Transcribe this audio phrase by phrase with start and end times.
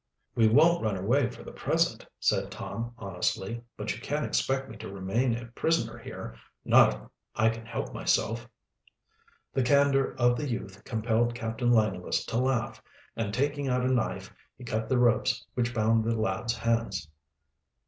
[0.33, 3.61] "We won't run away for the present," said Tom honestly.
[3.77, 6.33] "But you can't expect me to remain a prisoner here
[6.65, 7.01] not if
[7.35, 8.49] I can help myself."
[9.53, 12.81] The candor of the youth compelled Captain Langless to laugh,
[13.15, 17.07] and, taking out a knife, he cut the ropes which bound the lads' hands.